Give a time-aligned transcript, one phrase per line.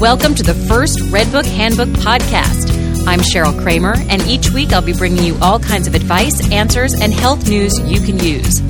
[0.00, 2.70] Welcome to the first Redbook Handbook podcast.
[3.06, 6.92] I'm Cheryl Kramer, and each week I'll be bringing you all kinds of advice, answers,
[6.92, 8.60] and health news you can use.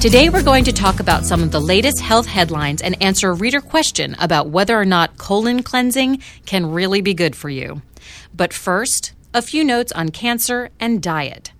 [0.00, 3.34] Today we're going to talk about some of the latest health headlines and answer a
[3.34, 7.82] reader question about whether or not colon cleansing can really be good for you.
[8.32, 11.50] But first, a few notes on cancer and diet.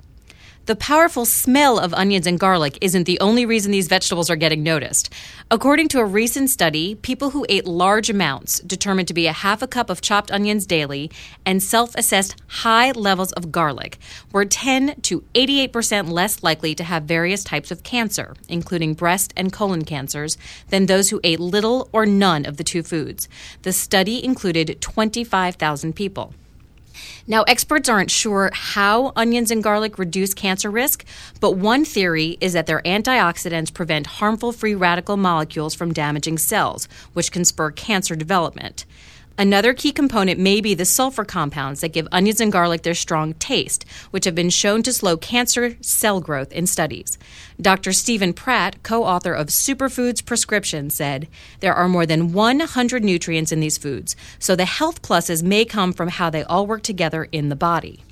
[0.67, 4.63] The powerful smell of onions and garlic isn't the only reason these vegetables are getting
[4.63, 5.13] noticed.
[5.51, 9.61] According to a recent study, people who ate large amounts, determined to be a half
[9.61, 11.11] a cup of chopped onions daily,
[11.45, 13.99] and self assessed high levels of garlic,
[14.31, 19.53] were 10 to 88% less likely to have various types of cancer, including breast and
[19.53, 23.29] colon cancers, than those who ate little or none of the two foods.
[23.63, 26.35] The study included 25,000 people.
[27.27, 31.05] Now, experts aren't sure how onions and garlic reduce cancer risk,
[31.41, 36.89] but one theory is that their antioxidants prevent harmful free radical molecules from damaging cells,
[37.13, 38.85] which can spur cancer development.
[39.39, 43.35] Another key component may be the sulfur compounds that give onions and garlic their strong
[43.35, 47.17] taste, which have been shown to slow cancer cell growth in studies.
[47.61, 47.93] Dr.
[47.93, 51.29] Stephen Pratt, co author of Superfoods Prescription, said
[51.61, 55.93] there are more than 100 nutrients in these foods, so the health pluses may come
[55.93, 58.03] from how they all work together in the body.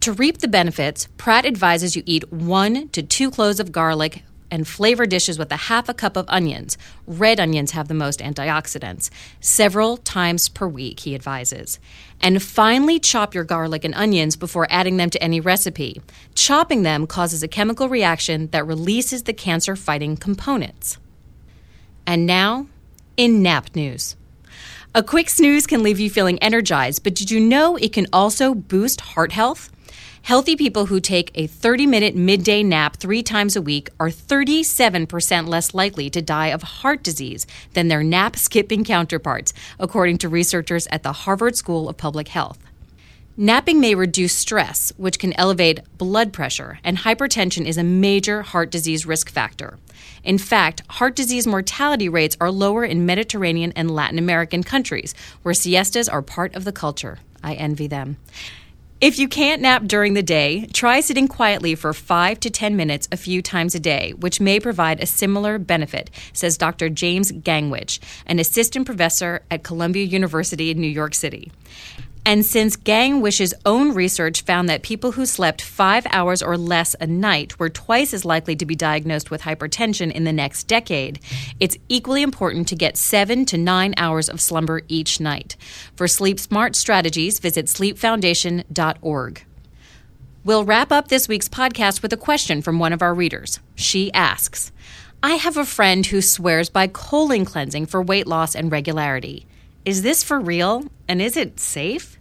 [0.00, 4.22] To reap the benefits, Pratt advises you eat one to two cloves of garlic
[4.56, 6.78] and flavor dishes with a half a cup of onions.
[7.06, 9.10] Red onions have the most antioxidants.
[9.38, 11.78] Several times per week, he advises.
[12.22, 16.00] And finely chop your garlic and onions before adding them to any recipe.
[16.34, 20.96] Chopping them causes a chemical reaction that releases the cancer fighting components.
[22.06, 22.66] And now,
[23.18, 24.16] in nap news.
[24.94, 28.54] A quick snooze can leave you feeling energized, but did you know it can also
[28.54, 29.70] boost heart health?
[30.26, 35.46] Healthy people who take a 30 minute midday nap three times a week are 37%
[35.46, 40.88] less likely to die of heart disease than their nap skipping counterparts, according to researchers
[40.88, 42.58] at the Harvard School of Public Health.
[43.36, 48.72] Napping may reduce stress, which can elevate blood pressure, and hypertension is a major heart
[48.72, 49.78] disease risk factor.
[50.24, 55.54] In fact, heart disease mortality rates are lower in Mediterranean and Latin American countries, where
[55.54, 57.20] siestas are part of the culture.
[57.44, 58.16] I envy them.
[58.98, 63.06] If you can't nap during the day, try sitting quietly for 5 to 10 minutes
[63.12, 66.88] a few times a day, which may provide a similar benefit, says Dr.
[66.88, 71.52] James Gangwisch, an assistant professor at Columbia University in New York City.
[72.26, 77.06] And since Gangwisch's own research found that people who slept five hours or less a
[77.06, 81.20] night were twice as likely to be diagnosed with hypertension in the next decade,
[81.60, 85.54] it's equally important to get seven to nine hours of slumber each night.
[85.94, 89.44] For sleep smart strategies, visit sleepfoundation.org.
[90.44, 93.60] We'll wrap up this week's podcast with a question from one of our readers.
[93.76, 94.72] She asks
[95.22, 99.46] I have a friend who swears by colon cleansing for weight loss and regularity.
[99.84, 100.86] Is this for real?
[101.06, 102.15] And is it safe?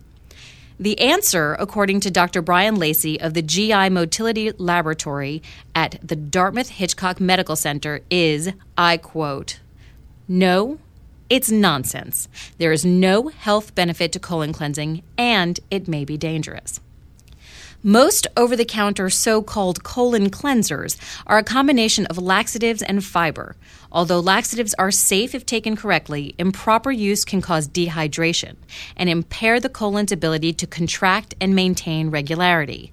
[0.77, 2.41] The answer, according to Dr.
[2.41, 5.41] Brian Lacy of the GI Motility Laboratory
[5.73, 9.59] at the Dartmouth Hitchcock Medical Center, is I quote,
[10.27, 10.79] No,
[11.29, 12.27] it's nonsense.
[12.57, 16.81] There is no health benefit to colon cleansing, and it may be dangerous.
[17.87, 20.97] Most over the counter so called colon cleansers
[21.27, 23.55] are a combination of laxatives and fiber.
[23.91, 28.55] Although laxatives are safe if taken correctly, improper use can cause dehydration
[28.97, 32.91] and impair the colon's ability to contract and maintain regularity.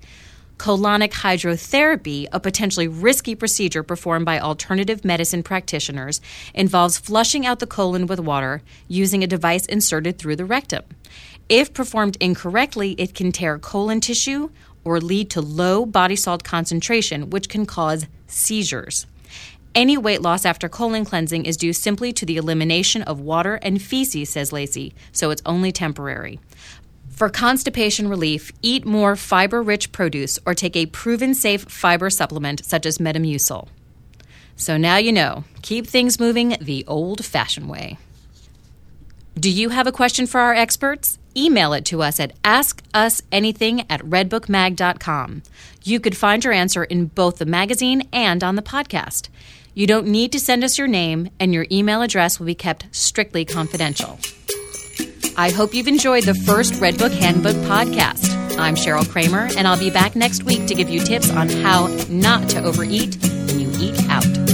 [0.59, 6.21] Colonic hydrotherapy, a potentially risky procedure performed by alternative medicine practitioners,
[6.53, 10.85] involves flushing out the colon with water using a device inserted through the rectum.
[11.49, 14.51] If performed incorrectly, it can tear colon tissue
[14.85, 19.07] or lead to low body salt concentration, which can cause seizures.
[19.75, 23.81] Any weight loss after colon cleansing is due simply to the elimination of water and
[23.81, 26.41] feces, says Lacy, so it's only temporary.
[27.09, 32.65] For constipation relief, eat more fiber rich produce or take a proven safe fiber supplement
[32.65, 33.69] such as Metamucil.
[34.57, 37.97] So now you know, keep things moving the old fashioned way.
[39.39, 41.19] Do you have a question for our experts?
[41.37, 45.43] Email it to us at askusanything at redbookmag.com.
[45.85, 49.29] You could find your answer in both the magazine and on the podcast.
[49.75, 52.87] You don't need to send us your name, and your email address will be kept
[52.95, 54.19] strictly confidential.
[55.37, 58.59] I hope you've enjoyed the first Redbook Handbook podcast.
[58.59, 61.87] I'm Cheryl Kramer, and I'll be back next week to give you tips on how
[62.11, 64.52] not to overeat when you eat out.